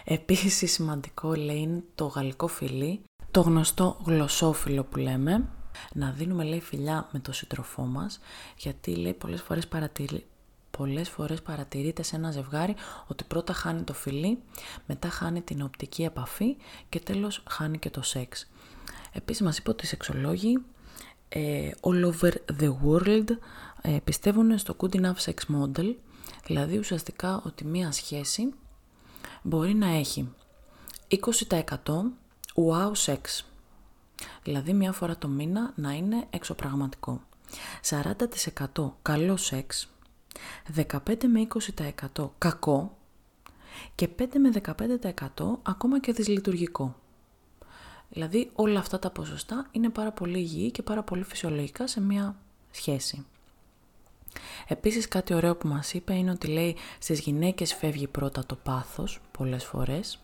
[0.04, 3.00] Επίσης σημαντικό λέει είναι το γαλλικό φιλί
[3.38, 5.48] το γνωστό γλωσσόφιλο που λέμε,
[5.92, 8.18] να δίνουμε λέει φιλιά με το σύντροφό μας,
[8.56, 10.26] γιατί λέει πολλές φορές, παρατηρεί,
[10.70, 12.74] πολλές φορές παρατηρείται σε ένα ζευγάρι
[13.06, 14.38] ότι πρώτα χάνει το φιλί,
[14.86, 16.56] μετά χάνει την οπτική επαφή
[16.88, 18.50] και τέλος χάνει και το σεξ.
[19.12, 20.62] Επίσης μας είπε ότι οι σεξολόγοι
[21.28, 23.28] ε, all over the world
[23.82, 25.94] ε, πιστεύουν στο good enough sex model,
[26.46, 28.54] δηλαδή ουσιαστικά ότι μία σχέση
[29.42, 30.28] μπορεί να έχει
[31.08, 31.66] 20%
[32.66, 33.44] wow sex.
[34.42, 37.22] Δηλαδή μια φορά το μήνα να είναι εξωπραγματικό.
[37.90, 39.88] 40% καλό σεξ,
[40.76, 41.46] 15 με
[42.16, 42.96] 20% κακό
[43.94, 44.50] και 5 με
[45.36, 46.96] 15% ακόμα και δυσλειτουργικό.
[48.08, 52.36] Δηλαδή όλα αυτά τα ποσοστά είναι πάρα πολύ υγιή και πάρα πολύ φυσιολογικά σε μια
[52.70, 53.26] σχέση.
[54.66, 59.20] Επίσης κάτι ωραίο που μας είπε είναι ότι λέει στις γυναίκες φεύγει πρώτα το πάθος
[59.30, 60.20] πολλές φορές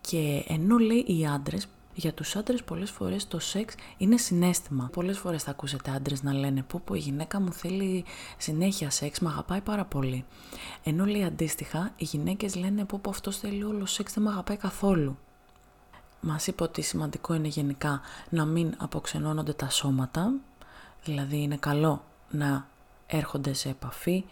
[0.00, 4.88] και ενώ λέει οι άντρες, για τους άντρες πολλές φορές το σεξ είναι συνέστημα.
[4.92, 8.04] Πολλές φορές θα ακούσετε άντρες να λένε πω πω η γυναίκα μου θέλει
[8.36, 10.24] συνέχεια σεξ, με αγαπάει πάρα πολύ.
[10.84, 14.56] Ενώ λέει αντίστοιχα οι γυναίκες λένε πω πω αυτός θέλει όλο σεξ, δεν με αγαπάει
[14.56, 15.18] καθόλου.
[16.20, 20.32] μας είπε ότι σημαντικό είναι γενικά να μην αποξενώνονται τα σώματα,
[21.04, 22.68] δηλαδή είναι καλό να
[23.06, 24.24] έρχονται σε επαφή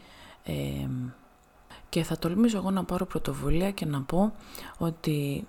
[0.45, 0.89] ε,
[1.89, 4.33] και θα τολμήσω εγώ να πάρω πρωτοβουλία και να πω
[4.79, 5.47] ότι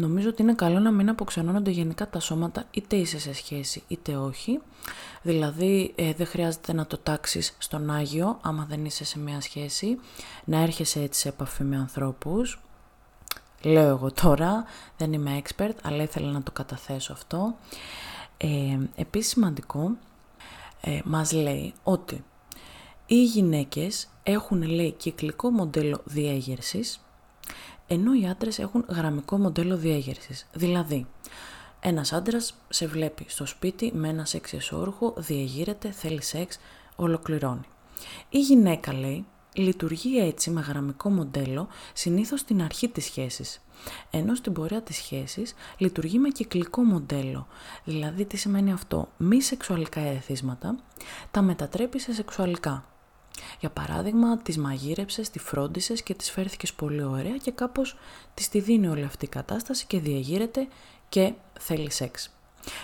[0.00, 4.16] νομίζω ότι είναι καλό να μην αποξενώνονται γενικά τα σώματα είτε είσαι σε σχέση είτε
[4.16, 4.60] όχι.
[5.22, 9.98] Δηλαδή ε, δεν χρειάζεται να το τάξεις στον Άγιο άμα δεν είσαι σε μια σχέση,
[10.44, 12.60] να έρχεσαι έτσι σε επαφή με ανθρώπους.
[13.62, 14.64] Λέω εγώ τώρα,
[14.96, 17.56] δεν είμαι expert, αλλά ήθελα να το καταθέσω αυτό.
[18.36, 19.96] Ε, επίσης σημαντικό,
[20.80, 22.24] ε, μας λέει ότι
[23.06, 27.00] οι γυναίκες έχουν λέει κυκλικό μοντέλο διέγερσης,
[27.86, 30.46] ενώ οι άντρες έχουν γραμμικό μοντέλο διέγερσης.
[30.52, 31.06] Δηλαδή,
[31.80, 36.58] ένας άντρας σε βλέπει στο σπίτι με ένα σεξ εσώρουχο, διεγείρεται, θέλει σεξ,
[36.96, 37.66] ολοκληρώνει.
[38.28, 43.60] Η γυναίκα λέει λειτουργεί έτσι με γραμμικό μοντέλο συνήθως στην αρχή της σχέσης.
[44.10, 47.46] Ενώ στην πορεία της σχέσης λειτουργεί με κυκλικό μοντέλο.
[47.84, 50.76] Δηλαδή τι σημαίνει αυτό; Μη σεξουαλικά εθίσματα
[51.30, 52.84] τα μετατρέπει σε σεξουαλικά.
[53.60, 57.96] Για παράδειγμα, τις μαγείρεψες, τη φρόντισες και τις φέρθηκες πολύ ωραία και κάπως
[58.34, 60.68] της τη δίνει όλη αυτή η κατάσταση και διαγείρεται
[61.08, 62.30] και θέλει σεξ.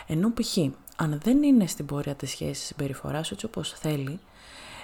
[0.07, 0.57] Ενώ π.χ.
[0.97, 4.21] αν δεν είναι στην πορεία της σχέσης συμπεριφοράς έτσι όπως θέλει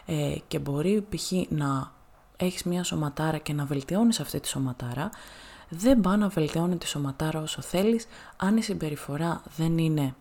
[0.07, 1.33] ε, και μπορεί π.χ.
[1.49, 1.93] να
[2.37, 5.11] έχεις μια σωματάρα και να βελτιώνεις αυτή τη σωματάρα,
[5.69, 10.15] δεν πάει να βελτιώνει τη σωματάρα όσο θέλεις αν η συμπεριφορά δεν είναι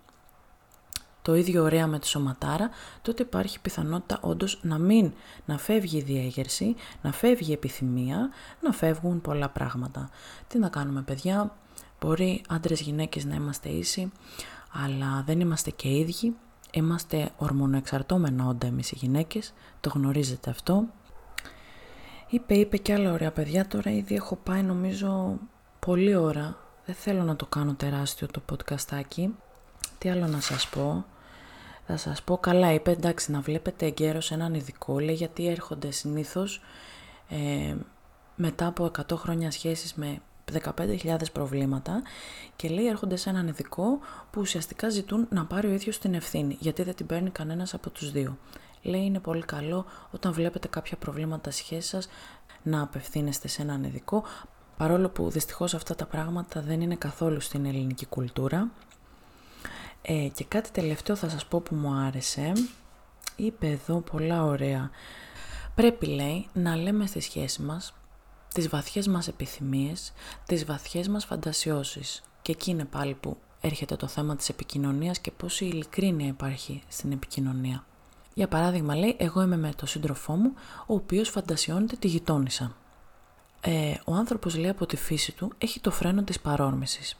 [1.27, 2.69] το ίδιο ωραία με τη σωματάρα,
[3.01, 5.13] τότε υπάρχει πιθανότητα όντως να μην,
[5.45, 8.29] να φεύγει η διέγερση, να φεύγει η επιθυμία,
[8.61, 10.09] να φεύγουν πολλά πράγματα.
[10.47, 11.55] Τι να κάνουμε παιδιά,
[12.01, 14.11] μπορεί άντρες γυναίκες να είμαστε ίσοι,
[14.83, 16.35] αλλά δεν είμαστε και ίδιοι,
[16.71, 20.83] είμαστε ορμονοεξαρτώμενα όντα εμείς οι γυναίκες, το γνωρίζετε αυτό.
[22.29, 25.39] Είπε, είπε και άλλα ωραία παιδιά, τώρα ήδη έχω πάει νομίζω
[25.79, 29.29] πολύ ώρα, δεν θέλω να το κάνω τεράστιο το podcastάκι.
[29.97, 31.05] Τι άλλο να σας πω;
[31.87, 36.61] Θα σας πω καλά, είπε εντάξει να βλέπετε εγκαίρως έναν ειδικό, λέει γιατί έρχονται συνήθως
[37.29, 37.75] ε,
[38.35, 40.21] μετά από 100 χρόνια σχέσεις με
[40.53, 42.01] 15.000 προβλήματα
[42.55, 43.99] και λέει έρχονται σε έναν ειδικό
[44.31, 47.89] που ουσιαστικά ζητούν να πάρει ο ίδιος την ευθύνη γιατί δεν την παίρνει κανένας από
[47.89, 48.37] τους δύο.
[48.81, 52.07] Λέει είναι πολύ καλό όταν βλέπετε κάποια προβλήματα σχέσης σας
[52.63, 54.23] να απευθύνεστε σε έναν ειδικό
[54.77, 58.71] παρόλο που δυστυχώς αυτά τα πράγματα δεν είναι καθόλου στην ελληνική κουλτούρα
[60.09, 62.53] ε, και κάτι τελευταίο θα σας πω που μου άρεσε.
[63.35, 64.89] Είπε εδώ πολλά ωραία.
[65.75, 67.93] Πρέπει λέει να λέμε στη σχέση μας
[68.53, 70.13] τις βαθιές μας επιθυμίες,
[70.45, 72.23] τις βαθιές μας φαντασιώσεις.
[72.41, 77.11] Και εκεί είναι πάλι που έρχεται το θέμα της επικοινωνίας και πόση ειλικρίνεια υπάρχει στην
[77.11, 77.85] επικοινωνία.
[78.33, 80.53] Για παράδειγμα λέει, εγώ είμαι με τον σύντροφό μου,
[80.85, 82.75] ο οποίος φαντασιώνεται τη γειτόνισσα.
[83.61, 87.17] Ε, ο άνθρωπος λέει από τη φύση του έχει το φρένο της παρόρμησης.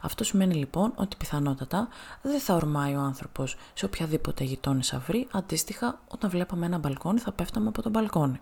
[0.00, 1.88] Αυτό σημαίνει λοιπόν ότι πιθανότατα
[2.22, 7.32] δεν θα ορμάει ο άνθρωπος σε οποιαδήποτε γειτόνισσα βρει, αντίστοιχα όταν βλέπαμε ένα μπαλκόνι θα
[7.32, 8.40] πέφταμε από το μπαλκόνι.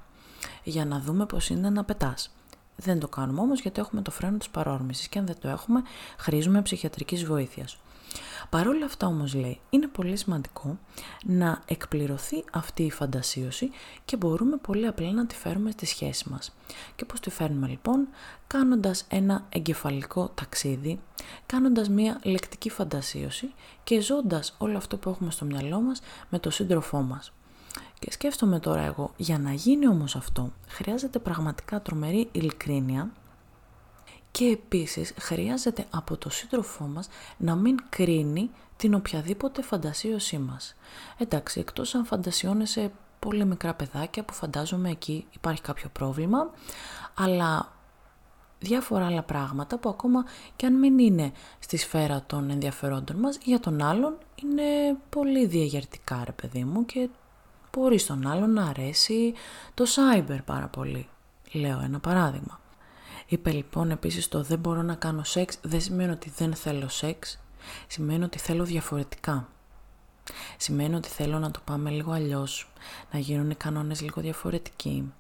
[0.63, 2.31] Για να δούμε πώς είναι να πετάς.
[2.77, 5.83] Δεν το κάνουμε όμως γιατί έχουμε το φρένο της παρόρμησης και αν δεν το έχουμε,
[6.19, 7.79] χρήζουμε ψυχιατρικής βοήθειας.
[8.51, 10.79] Παρ' όλα αυτά όμως λέει, είναι πολύ σημαντικό
[11.25, 13.71] να εκπληρωθεί αυτή η φαντασίωση
[14.05, 16.55] και μπορούμε πολύ απλά να τη φέρουμε στη σχέση μας.
[16.97, 18.09] Και πώς τη φέρνουμε λοιπόν,
[18.47, 21.01] κάνοντας ένα εγκεφαλικό ταξίδι,
[21.47, 23.53] κάνοντας μια λεκτική φαντασίωση
[23.85, 27.33] και ζώντας όλο αυτό που έχουμε στο μυαλό μας με το σύντροφό μας.
[27.99, 33.11] Και σκέφτομαι τώρα εγώ, για να γίνει όμως αυτό, χρειάζεται πραγματικά τρομερή ειλικρίνεια,
[34.39, 40.75] και επίσης χρειάζεται από το σύντροφό μας να μην κρίνει την οποιαδήποτε φαντασίωσή μας.
[41.19, 46.51] Εντάξει, εκτός αν φαντασιώνεσαι πολύ μικρά παιδάκια που φαντάζομαι εκεί υπάρχει κάποιο πρόβλημα,
[47.15, 47.73] αλλά
[48.59, 50.25] διάφορα άλλα πράγματα που ακόμα
[50.57, 56.23] και αν μην είναι στη σφαίρα των ενδιαφερόντων μας, για τον άλλον είναι πολύ διαγερτικά
[56.25, 57.09] ρε παιδί μου και
[57.73, 59.35] μπορεί στον άλλον να αρέσει
[59.75, 61.09] το cyber πάρα πολύ.
[61.53, 62.61] Λέω ένα παράδειγμα.
[63.31, 67.39] Είπε λοιπόν επίσης το δεν μπορώ να κάνω σεξ δεν σημαίνει ότι δεν θέλω σεξ,
[67.87, 69.49] σημαίνει ότι θέλω διαφορετικά.
[70.57, 72.73] Σημαίνει ότι θέλω να το πάμε λίγο αλλιώς,
[73.13, 75.13] να γίνουν οι κανόνες λίγο διαφορετικοί.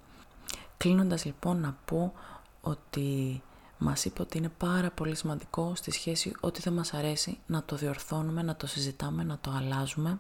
[0.77, 2.13] Κλείνοντας λοιπόν να πω
[2.61, 3.43] ότι
[3.79, 7.77] μας είπε ότι είναι πάρα πολύ σημαντικό στη σχέση ότι δεν μας αρέσει να το
[7.77, 10.19] διορθώνουμε, να το συζητάμε, να το αλλάζουμε,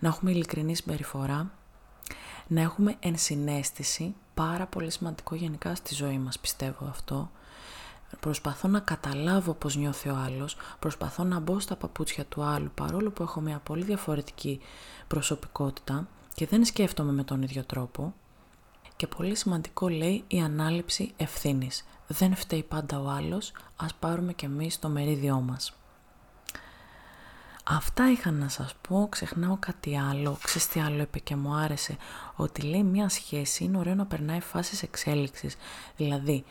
[0.00, 1.50] να έχουμε ειλικρινή συμπεριφορά,
[2.46, 4.14] να έχουμε ενσυναίσθηση
[4.46, 7.30] πάρα πολύ σημαντικό γενικά στη ζωή μας πιστεύω αυτό.
[8.20, 13.10] Προσπαθώ να καταλάβω πώς νιώθει ο άλλος, προσπαθώ να μπω στα παπούτσια του άλλου παρόλο
[13.10, 14.60] που έχω μια πολύ διαφορετική
[15.06, 18.14] προσωπικότητα και δεν σκέφτομαι με τον ίδιο τρόπο
[18.96, 21.84] Και πολύ σημαντικό λέει η ανάληψη ευθύνης.
[22.06, 25.79] Δεν φταίει πάντα ο άλλος, ας πάρουμε και εμείς το μερίδιό μας.
[27.72, 31.96] Αυτά είχα να σας πω, ξεχνάω κάτι άλλο, ξέρεις τι άλλο είπε και μου άρεσε,
[32.36, 35.56] ότι λέει μια σχέση είναι ωραίο να περνάει φάσεις εξέλιξης,
[35.96, 36.44] δηλαδή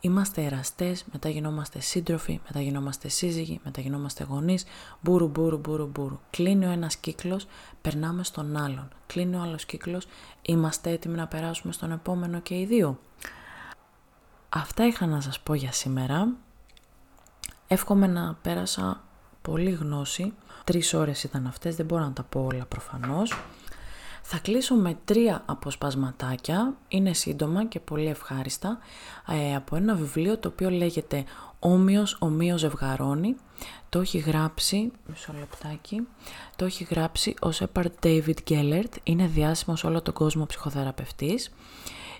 [0.00, 4.64] είμαστε εραστές, μετά γινόμαστε σύντροφοι, μετά γινόμαστε σύζυγοι, μετά γινόμαστε γονείς,
[5.00, 6.18] μπούρου μπούρου μπούρου μπούρου.
[6.30, 7.46] Κλείνει ο ένας κύκλος,
[7.80, 8.88] περνάμε στον άλλον.
[9.06, 10.06] Κλείνει ο άλλος κύκλος,
[10.42, 12.98] είμαστε έτοιμοι να περάσουμε στον επόμενο και οι δύο.
[14.48, 16.28] Αυτά είχα να σας πω για σήμερα.
[17.68, 19.02] Εύχομαι να πέρασα
[19.42, 20.32] πολύ γνώση.
[20.68, 23.34] Τρεις ώρες ήταν αυτές, δεν μπορώ να τα πω όλα προφανώς.
[24.22, 28.78] Θα κλείσω με τρία αποσπασματάκια, είναι σύντομα και πολύ ευχάριστα,
[29.28, 31.24] ε, από ένα βιβλίο το οποίο λέγεται
[31.58, 33.36] «Όμοιος, ομοίως ζευγαρώνει».
[33.88, 36.06] Το έχει γράψει, μισό λεπτάκι,
[36.56, 41.52] το έχει γράψει ο Σέπαρτ David Gellert, είναι διάσημος όλο τον κόσμο ψυχοθεραπευτής,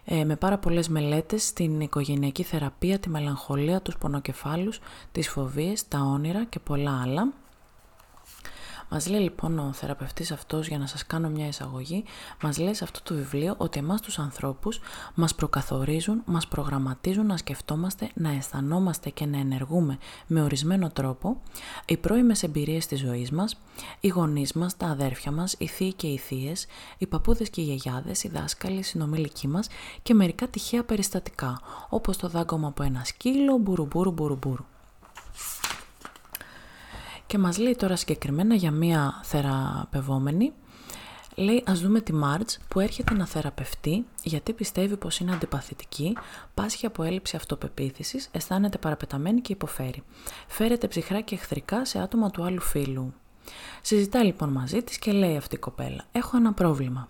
[0.05, 4.81] ε, με πάρα πολλές μελέτες στην οικογενειακή θεραπεία, τη μελαγχολία, τους πονοκεφάλους,
[5.13, 7.33] τις φοβίες, τα όνειρα και πολλά άλλα.
[8.91, 12.05] Μας λέει λοιπόν ο θεραπευτής αυτός, για να σας κάνω μια εισαγωγή,
[12.43, 14.81] μας λέει σε αυτό το βιβλίο ότι εμάς τους ανθρώπους
[15.15, 21.41] μας προκαθορίζουν, μας προγραμματίζουν να σκεφτόμαστε, να αισθανόμαστε και να ενεργούμε με ορισμένο τρόπο
[21.87, 23.57] οι πρώιμες εμπειρίες της ζωής μας,
[24.01, 26.67] οι γονείς μας, τα αδέρφια μας, οι θείοι και οι θείες,
[26.99, 29.69] οι παππούδες και οι γιαγιάδες, οι δάσκαλοι, οι συνομιλικοί μας
[30.03, 34.65] και μερικά τυχαία περιστατικά, όπως το δάγκωμα από ένα σκύλο, μπουρουμπουρου μπουρουμπουρου.
[37.29, 40.53] Και μας λέει τώρα συγκεκριμένα για μία θεραπευόμενη,
[41.35, 46.17] λέει ας δούμε τη Μάρτζ που έρχεται να θεραπευτεί γιατί πιστεύει πως είναι αντιπαθητική,
[46.55, 50.03] πάσχει από έλλειψη αυτοπεποίθησης, αισθάνεται παραπεταμένη και υποφέρει.
[50.47, 53.15] Φέρεται ψυχρά και εχθρικά σε άτομα του άλλου φίλου.
[53.83, 57.09] Συζητά λοιπόν μαζί της και λέει αυτή η κοπέλα «Έχω ένα πρόβλημα».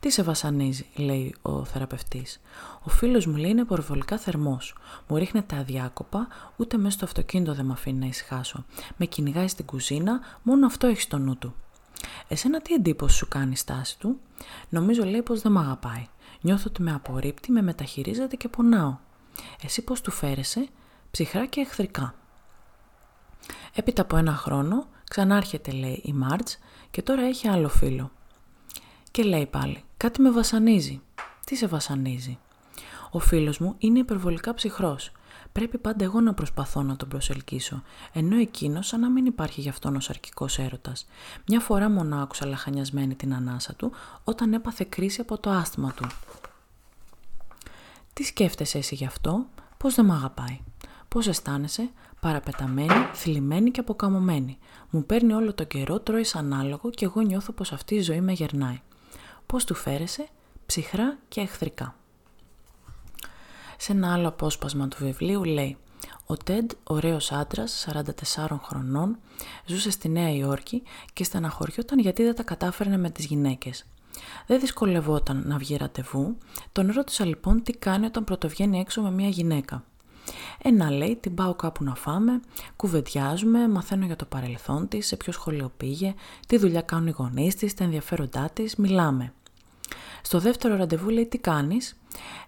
[0.00, 2.40] Τι σε βασανίζει, λέει ο θεραπευτής.
[2.82, 4.76] Ο φίλος μου λέει είναι προβολικά θερμός.
[5.08, 8.64] Μου ρίχνεται αδιάκοπα, ούτε μέσα στο αυτοκίνητο δεν με αφήνει να ησυχάσω.
[8.96, 11.54] Με κυνηγάει στην κουζίνα, μόνο αυτό έχει στο νου του.
[12.28, 14.20] Εσένα τι εντύπωση σου κάνει η στάση του;
[14.68, 16.06] Νομίζω λέει πως δεν με αγαπάει.
[16.40, 18.96] Νιώθω ότι με απορρίπτει, με μεταχειρίζεται και πονάω.
[19.62, 20.68] Εσύ πώς του φέρεσαι,
[21.10, 22.14] ψυχρά και εχθρικά.
[23.74, 26.58] Έπειτα από ένα χρόνο, ξανάρχεται λέει η Μάρτς
[26.90, 28.10] και τώρα έχει άλλο φίλο.
[29.14, 31.00] Και λέει πάλι, κάτι με βασανίζει.
[31.44, 32.38] Τι σε βασανίζει;
[33.10, 35.12] Ο φίλος μου είναι υπερβολικά ψυχρός.
[35.52, 39.68] Πρέπει πάντα εγώ να προσπαθώ να τον προσελκύσω, ενώ εκείνο σαν να μην υπάρχει γι'
[39.68, 41.06] αυτόν ο σαρκικό έρωτας.
[41.48, 43.92] Μια φορά μόνο άκουσα λαχανιασμένη την ανάσα του
[44.24, 46.06] όταν έπαθε κρίση από το άσθημα του.
[48.12, 49.46] Τι σκέφτεσαι εσύ γι' αυτό,
[49.76, 50.60] πώς δεν μ' αγαπάει;
[51.08, 54.58] Πώς αισθάνεσαι, παραπεταμένη, θλιμμένη και αποκαμωμένη.
[54.90, 58.32] Μου παίρνει όλο το καιρό, τρώει ανάλογο και εγώ νιώθω πως αυτή η ζωή με
[58.32, 58.80] γερνάει
[59.46, 60.28] πώς του φέρεσαι,
[60.66, 61.96] ψυχρά και εχθρικά.
[63.76, 65.76] Σε ένα άλλο απόσπασμα του βιβλίου λέει
[66.26, 67.86] «Ο Τέντ, ωραίος άντρας,
[68.36, 69.18] 44 χρονών,
[69.66, 73.84] ζούσε στη Νέα Υόρκη και στεναχωριόταν γιατί δεν τα κατάφερνε με τις γυναίκες.
[74.46, 76.36] Δεν δυσκολευόταν να βγει ραντεβού,
[76.72, 79.84] τον ρώτησα λοιπόν τι κάνει όταν πρωτοβγαίνει έξω με μια γυναίκα.
[80.62, 82.40] Ένα λέει, την πάω κάπου να φάμε,
[82.76, 86.14] κουβεντιάζουμε, μαθαίνω για το παρελθόν της, σε ποιο σχολείο πήγε,
[86.46, 89.32] τι δουλειά κάνουν οι γονείς της, τα ενδιαφέροντά της, μιλάμε.
[90.22, 91.96] Στο δεύτερο ραντεβού λέει τι κάνεις;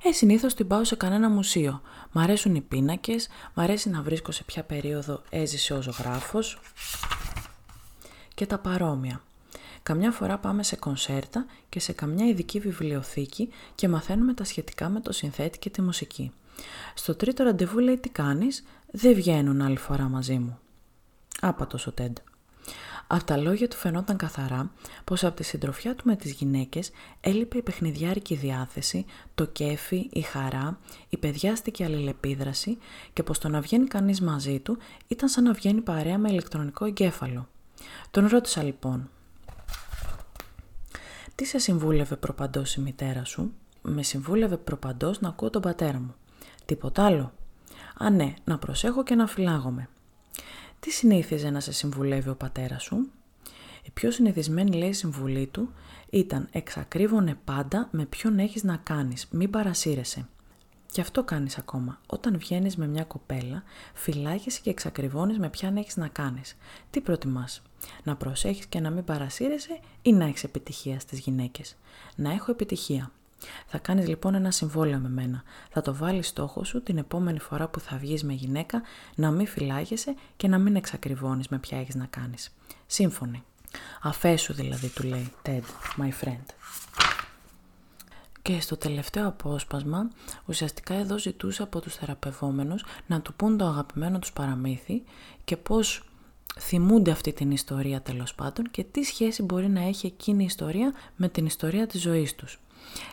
[0.02, 1.80] Ε, συνήθως την πάω σε κανένα μουσείο.
[2.12, 6.58] Μ' αρέσουν οι πίνακες, μ' αρέσει να βρίσκω σε ποια περίοδο έζησε ο ζωγράφος
[8.34, 9.20] και τα παρόμοια.
[9.82, 15.00] Καμιά φορά πάμε σε κονσέρτα και σε καμιά ειδική βιβλιοθήκη και μαθαίνουμε τα σχετικά με
[15.00, 16.32] το συνθέτη και τη μουσική.
[16.94, 20.58] Στο τρίτο ραντεβού λέει τι κάνεις, δεν βγαίνουν άλλη φορά μαζί μου.
[21.40, 22.16] Άπατος ο Τέντ.
[23.08, 24.70] Από τα λόγια του φαινόταν καθαρά
[25.04, 26.90] πως από τη συντροφιά του με τις γυναίκες
[27.20, 32.78] έλειπε η παιχνιδιάρικη διάθεση, το κέφι, η χαρά, η παιδιάστικη αλληλεπίδραση
[33.12, 36.84] και πως το να βγαίνει κανείς μαζί του ήταν σαν να βγαίνει παρέα με ηλεκτρονικό
[36.84, 37.48] εγκέφαλο.
[38.10, 39.10] Τον ρώτησα λοιπόν
[41.34, 46.14] «Τι σε συμβούλευε προπαντός η μητέρα σου» «Με συμβούλευε προπαντός να ακούω τον πατέρα μου».
[46.66, 47.32] «Τίποτα άλλο»
[47.98, 49.88] «Α ναι, να προσέχω και να φυλάγομαι»
[50.80, 53.10] Τι συνήθιζε να σε συμβουλεύει ο πατέρας σου;
[53.82, 55.72] Η πιο συνηθισμένη λέει συμβουλή του
[56.10, 60.28] ήταν εξακρίβωνε πάντα με ποιον έχεις να κάνεις, μην παρασύρεσαι.
[60.92, 62.00] Και αυτό κάνεις ακόμα.
[62.06, 63.62] Όταν βγαίνεις με μια κοπέλα,
[63.94, 66.56] φυλάγεσαι και εξακριβώνεις με ποιαν έχεις να κάνεις.
[66.90, 67.62] Τι προτιμάς,
[68.04, 71.76] να προσέχεις και να μην παρασύρεσαι ή να έχεις επιτυχία στις γυναίκες;
[72.16, 73.10] Να έχω επιτυχία.
[73.66, 75.42] Θα κάνεις λοιπόν ένα συμβόλαιο με μένα.
[75.70, 78.82] Θα το βάλεις στόχο σου την επόμενη φορά που θα βγεις με γυναίκα
[79.14, 82.54] να μην φυλάγεσαι και να μην εξακριβώνεις με ποια έχεις να κάνεις.
[82.86, 83.44] Σύμφωνοι.
[84.02, 85.62] Αφέσου δηλαδή του λέει Ted,
[85.98, 86.44] my friend.
[88.42, 90.10] Και στο τελευταίο απόσπασμα,
[90.46, 95.02] ουσιαστικά εδώ ζητούσε από τους θεραπευόμενους να του πούν το αγαπημένο τους παραμύθι
[95.44, 96.08] και πώς
[96.58, 100.92] θυμούνται αυτή την ιστορία τέλος πάντων και τι σχέση μπορεί να έχει εκείνη η ιστορία
[101.16, 102.60] με την ιστορία της ζωής τους.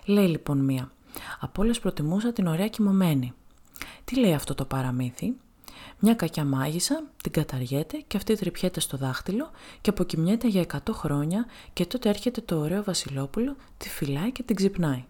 [0.05, 0.91] Λέει λοιπόν μία,
[1.39, 3.33] από όλες προτιμούσα την ωραία κοιμωμένη.
[4.05, 5.33] Τι λέει αυτό το παραμύθι,
[5.99, 9.51] μια κακιά μάγισσα την καταργέται και αυτή τρυπιέται στο δάχτυλο
[9.81, 14.55] και αποκοιμιέται για 100 χρόνια και τότε έρχεται το ωραίο βασιλόπουλο, τη φυλάει και την
[14.55, 15.05] ξυπνάει.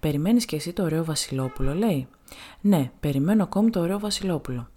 [0.00, 2.08] Περιμένεις και εσύ το ωραίο βασιλόπουλο, λέει.
[2.60, 4.68] Ναι, περιμένω ακόμη το ωραίο βασιλόπουλο.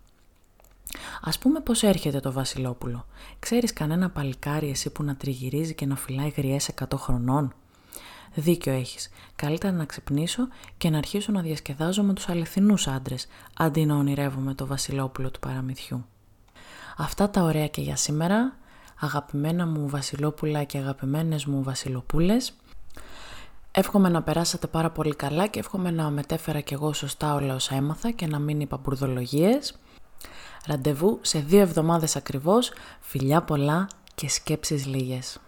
[1.22, 3.06] Ας πούμε πώς έρχεται το βασιλόπουλο.
[3.40, 7.54] Ξέρεις κανένα παλικάρι εσύ που να τριγυρίζει και να φυλάει γριές 100 χρονών;
[8.34, 9.10] Δίκιο έχεις.
[9.36, 13.28] Καλύτερα να ξυπνήσω και να αρχίσω να διασκεδάζω με τους αληθινούς άντρες,
[13.58, 16.06] αντί να ονειρεύομαι το βασιλόπουλο του παραμυθιού.
[16.98, 18.56] Αυτά τα ωραία και για σήμερα.
[19.00, 22.54] Αγαπημένα μου βασιλόπουλα και αγαπημένες μου βασιλοπούλες.
[23.72, 27.76] Εύχομαι να περάσατε πάρα πολύ καλά και εύχομαι να μετέφερα κι εγώ σωστά όλα όσα
[27.76, 29.80] έμαθα και να μην είπα μπουρδολογίες.
[30.68, 35.40] Ραντεβού σε δύο εβδομάδες ακριβώς, φιλιά πολλά και σκέψεις λίγες.